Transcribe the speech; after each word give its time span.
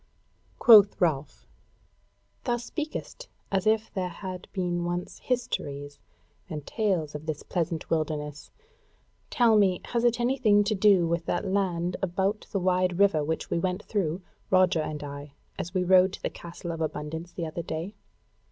Quoth 0.57 0.99
Ralph: 0.99 1.45
"Thou 2.45 2.57
speakest 2.57 3.29
as 3.51 3.67
if 3.67 3.93
there 3.93 4.09
had 4.09 4.47
been 4.51 4.83
once 4.83 5.19
histories 5.19 5.99
and 6.49 6.65
tales 6.65 7.13
of 7.13 7.27
this 7.27 7.43
pleasant 7.43 7.87
wilderness: 7.91 8.49
tell 9.29 9.55
me, 9.55 9.79
has 9.89 10.03
it 10.03 10.19
anything 10.19 10.63
to 10.63 10.73
do 10.73 11.07
with 11.07 11.27
that 11.27 11.45
land 11.45 11.97
about 12.01 12.47
the 12.51 12.59
wide 12.59 12.97
river 12.97 13.23
which 13.23 13.51
we 13.51 13.59
went 13.59 13.83
through, 13.83 14.23
Roger 14.49 14.81
and 14.81 15.03
I, 15.03 15.33
as 15.59 15.71
we 15.75 15.83
rode 15.83 16.13
to 16.13 16.21
the 16.23 16.31
Castle 16.31 16.71
of 16.71 16.81
Abundance 16.81 17.31
the 17.33 17.45
other 17.45 17.61
day? 17.61 17.93